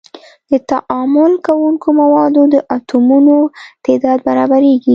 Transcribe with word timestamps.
د 0.49 0.53
تعامل 0.71 1.31
کوونکو 1.47 1.87
موادو 2.01 2.43
د 2.53 2.55
اتومونو 2.75 3.35
تعداد 3.85 4.19
برابریږي. 4.27 4.89